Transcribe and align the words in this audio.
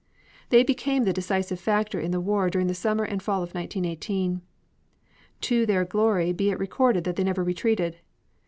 They 0.49 0.63
became 0.63 1.03
the 1.03 1.13
decisive 1.13 1.59
factor 1.59 1.99
in 1.99 2.09
the 2.09 2.19
war 2.19 2.49
during 2.49 2.65
the 2.65 2.73
summer 2.73 3.03
and 3.03 3.21
fall 3.21 3.43
of 3.43 3.53
1918. 3.53 4.41
To 5.41 5.65
their 5.67 5.85
glory 5.85 6.33
be 6.33 6.49
it 6.49 6.57
recorded 6.57 7.03
they 7.03 7.23
never 7.23 7.43
retreated. 7.43 7.97